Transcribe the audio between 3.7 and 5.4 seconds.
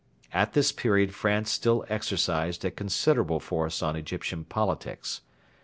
on Egyptian politics.